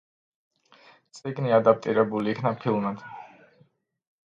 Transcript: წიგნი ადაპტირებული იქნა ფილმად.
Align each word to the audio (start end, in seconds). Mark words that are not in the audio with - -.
წიგნი 1.17 1.53
ადაპტირებული 1.59 2.33
იქნა 2.37 2.55
ფილმად. 2.65 3.07